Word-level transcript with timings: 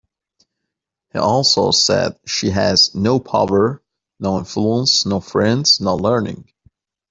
He 1.13 1.19
also 1.19 1.69
said 1.69 2.17
She 2.25 2.49
has 2.49 2.95
no 2.95 3.19
power, 3.19 3.83
no 4.19 4.39
influence, 4.39 5.05
no 5.05 5.19
friends, 5.19 5.79
no 5.79 5.95
learning. 5.95 6.49